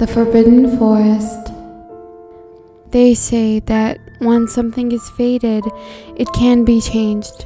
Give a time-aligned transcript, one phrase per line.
[0.00, 1.52] The Forbidden Forest.
[2.90, 5.62] They say that once something is faded,
[6.16, 7.44] it can be changed.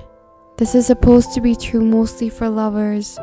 [0.58, 3.18] This is supposed to be true mostly for lovers.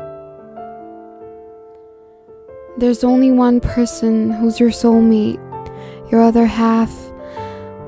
[2.76, 5.40] There's only one person who's your soulmate,
[6.12, 6.92] your other half.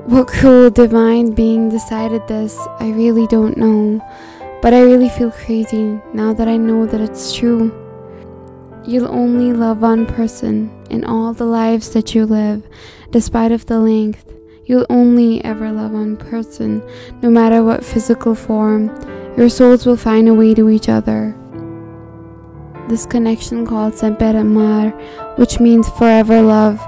[0.07, 4.01] What cruel divine being decided this, I really don't know.
[4.63, 7.84] But I really feel crazy now that I know that it's true.
[8.87, 12.67] You'll only love one person in all the lives that you live,
[13.09, 14.31] despite of the length.
[14.65, 16.83] You'll only ever love one person,
[17.23, 18.87] no matter what physical form.
[19.37, 21.35] Your souls will find a way to each other.
[22.87, 24.91] This connection called Semper Amor,
[25.37, 26.79] which means forever love,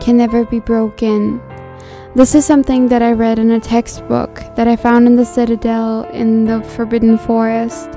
[0.00, 1.40] can never be broken.
[2.16, 6.02] This is something that I read in a textbook that I found in the Citadel
[6.12, 7.92] in the Forbidden Forest.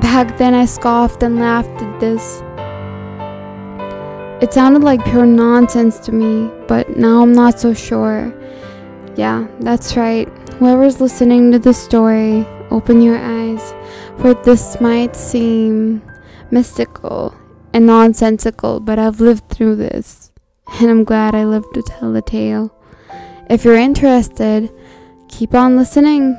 [0.00, 2.42] Back then, I scoffed and laughed at this.
[4.42, 8.34] It sounded like pure nonsense to me, but now I'm not so sure.
[9.14, 10.28] Yeah, that's right.
[10.58, 13.72] Whoever's listening to this story, open your eyes,
[14.18, 16.02] for this might seem
[16.50, 17.32] mystical
[17.72, 20.32] and nonsensical, but I've lived through this,
[20.80, 22.74] and I'm glad I lived to tell the tale.
[23.48, 24.72] If you're interested,
[25.28, 26.34] keep on listening.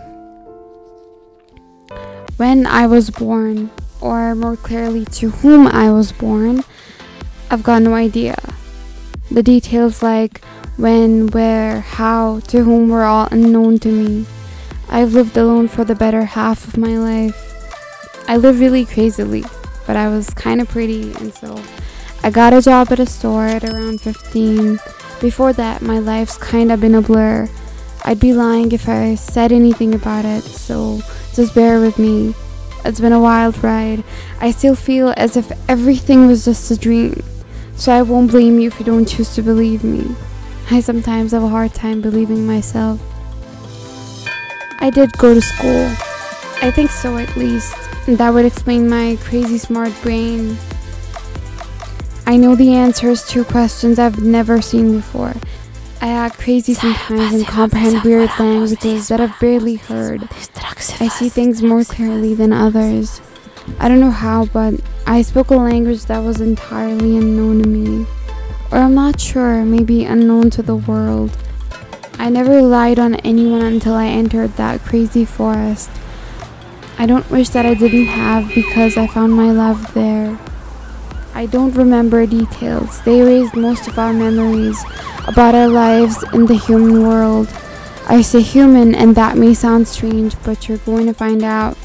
[2.36, 6.66] When I was born, or more clearly, to whom I was born,
[7.54, 8.36] I've got no idea.
[9.30, 10.44] The details like
[10.78, 14.26] when, where, how, to whom were all unknown to me.
[14.90, 17.38] I've lived alone for the better half of my life.
[18.28, 19.44] I live really crazily,
[19.86, 21.62] but I was kind of pretty, and so
[22.24, 24.80] I got a job at a store at around 15.
[25.22, 27.48] Before that, my life's kind of been a blur.
[28.04, 31.02] I'd be lying if I said anything about it, so
[31.36, 32.34] just bear with me.
[32.84, 34.04] It's been a wild ride.
[34.42, 37.22] I still feel as if everything was just a dream
[37.76, 40.16] so I won't blame you if you don't choose to believe me.
[40.72, 43.00] I sometimes have a hard time believing myself.
[44.80, 45.86] I did go to school.
[46.62, 47.76] I think so, at least.
[48.08, 50.58] That would explain my crazy smart brain.
[52.26, 55.34] I know the answers to questions I've never seen before.
[56.02, 60.28] I act crazy sometimes and comprehend weird languages that I've barely heard.
[61.00, 63.22] I see things more clearly than others.
[63.80, 64.74] I don't know how, but
[65.06, 68.06] I spoke a language that was entirely unknown to me.
[68.72, 71.38] Or I'm not sure, maybe unknown to the world.
[72.18, 75.90] I never relied on anyone until I entered that crazy forest.
[76.98, 80.40] I don't wish that I didn't have because I found my love there.
[81.34, 83.02] I don't remember details.
[83.02, 84.82] They erased most of our memories
[85.28, 87.50] about our lives in the human world.
[88.08, 91.78] I say human, and that may sound strange, but you're going to find out.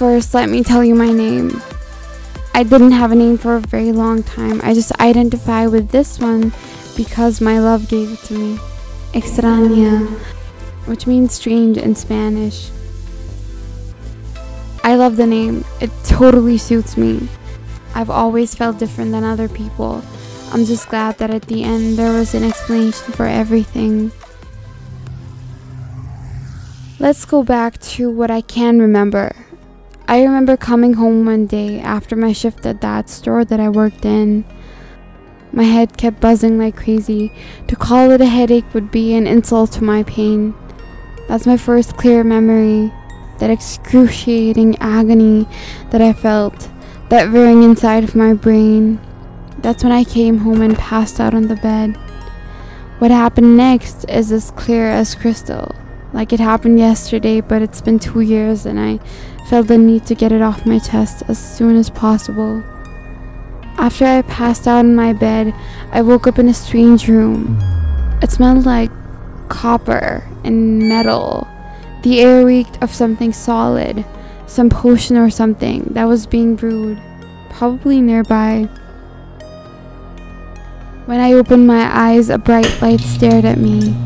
[0.00, 1.60] First, let me tell you my name.
[2.54, 4.58] I didn't have a name for a very long time.
[4.64, 6.54] I just identify with this one
[6.96, 8.56] because my love gave it to me.
[9.12, 10.08] Extraña,
[10.86, 12.70] which means strange in Spanish.
[14.82, 15.66] I love the name.
[15.82, 17.28] It totally suits me.
[17.94, 20.02] I've always felt different than other people.
[20.50, 24.12] I'm just glad that at the end there was an explanation for everything.
[26.98, 29.36] Let's go back to what I can remember.
[30.10, 34.04] I remember coming home one day after my shift at that store that I worked
[34.04, 34.44] in.
[35.52, 37.32] My head kept buzzing like crazy.
[37.68, 40.52] To call it a headache would be an insult to my pain.
[41.28, 42.92] That's my first clear memory.
[43.38, 45.46] That excruciating agony
[45.90, 46.68] that I felt,
[47.08, 48.98] that veering inside of my brain.
[49.58, 51.96] That's when I came home and passed out on the bed.
[52.98, 55.72] What happened next is as clear as crystal.
[56.12, 58.98] Like it happened yesterday, but it's been two years and I
[59.50, 62.62] felt the need to get it off my chest as soon as possible.
[63.78, 65.52] After I passed out in my bed,
[65.90, 67.58] I woke up in a strange room.
[68.22, 68.92] It smelled like
[69.48, 71.48] copper and metal.
[72.04, 74.04] The air reeked of something solid,
[74.46, 77.02] some potion or something that was being brewed,
[77.48, 78.68] probably nearby.
[81.06, 83.96] When I opened my eyes, a bright light stared at me.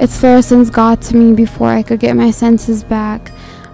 [0.00, 3.30] Its fluorescence got to me before I could get my senses back.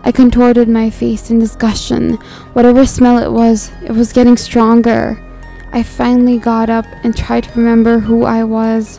[0.06, 2.12] I contorted my face in disgustion.
[2.52, 5.20] Whatever smell it was, it was getting stronger.
[5.72, 8.98] I finally got up and tried to remember who I was,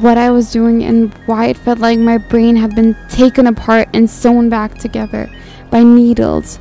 [0.00, 3.88] what I was doing, and why it felt like my brain had been taken apart
[3.92, 5.28] and sewn back together
[5.72, 6.60] by needles.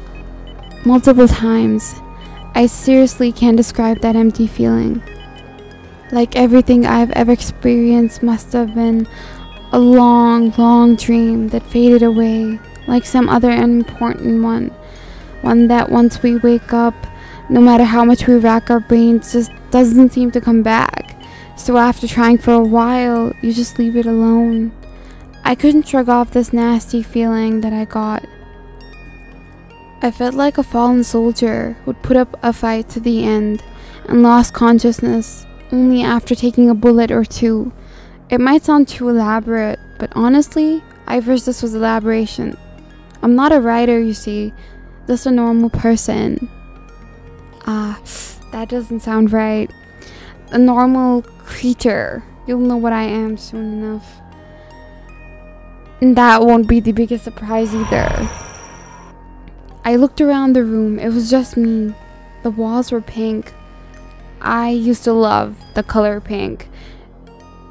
[0.85, 1.93] Multiple times.
[2.55, 5.03] I seriously can't describe that empty feeling.
[6.11, 9.07] Like everything I've ever experienced must have been
[9.71, 14.69] a long, long dream that faded away like some other unimportant one.
[15.41, 16.95] One that once we wake up,
[17.49, 21.15] no matter how much we rack our brains, just doesn't seem to come back.
[21.57, 24.71] So after trying for a while, you just leave it alone.
[25.43, 28.25] I couldn't shrug off this nasty feeling that I got.
[30.01, 33.63] I felt like a fallen soldier who'd put up a fight to the end
[34.07, 37.71] and lost consciousness only after taking a bullet or two.
[38.29, 42.57] It might sound too elaborate, but honestly, I wish this was elaboration.
[43.23, 44.51] I'm not a writer, you see,
[45.07, 46.49] just a normal person.
[47.65, 47.97] Ah,
[48.51, 49.71] that doesn't sound right.
[50.51, 52.21] A normal creature.
[52.45, 54.19] You'll know what I am soon enough.
[56.01, 58.29] And that won't be the biggest surprise either.
[59.85, 61.95] I looked around the room, it was just me.
[62.43, 63.53] The walls were pink.
[64.41, 66.67] I used to love the color pink.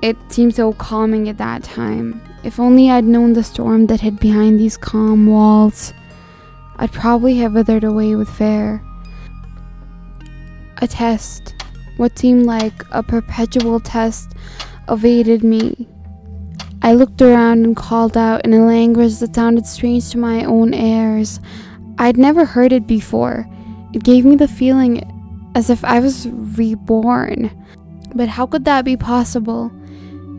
[0.00, 2.22] It seemed so calming at that time.
[2.44, 5.94] If only I'd known the storm that hid behind these calm walls,
[6.77, 8.83] I'd probably have withered away with fear.
[10.79, 11.55] A test,
[11.97, 14.33] what seemed like a perpetual test,
[14.89, 15.87] evaded me.
[16.83, 20.75] I looked around and called out in a language that sounded strange to my own
[20.75, 21.38] ears.
[21.99, 23.47] I'd never heard it before.
[23.93, 25.00] It gave me the feeling
[25.55, 27.50] as if I was reborn.
[28.17, 29.71] But how could that be possible?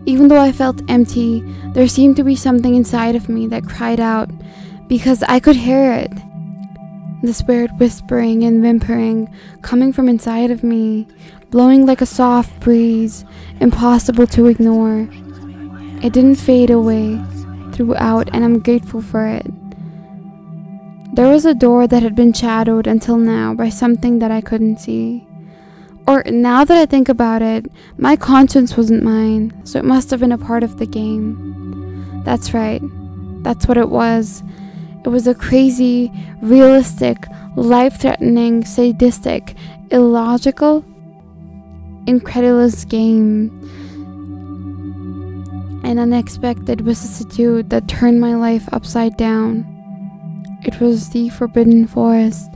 [0.06, 1.42] Even though I felt empty,
[1.74, 4.30] there seemed to be something inside of me that cried out
[4.88, 6.12] because I could hear it.
[7.24, 11.08] The spirit whispering and whimpering coming from inside of me,
[11.52, 13.24] blowing like a soft breeze,
[13.62, 15.08] impossible to ignore.
[16.04, 17.24] It didn't fade away
[17.72, 19.48] throughout, and I'm grateful for it.
[21.14, 24.80] There was a door that had been shadowed until now by something that I couldn't
[24.80, 25.26] see.
[26.06, 27.66] Or now that I think about it,
[27.98, 32.24] my conscience wasn't mine, so it must have been a part of the game.
[32.26, 32.82] That's right.
[33.44, 34.44] That's what it was.
[35.06, 36.12] It was a crazy,
[36.42, 39.56] realistic, life threatening, sadistic,
[39.92, 40.84] illogical,
[42.08, 43.50] incredulous game.
[45.84, 49.66] An unexpected vicissitude that turned my life upside down.
[50.64, 52.53] It was the Forbidden Forest